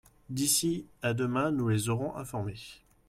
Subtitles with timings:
[0.31, 2.55] D'ici à demain nous les aurons informées.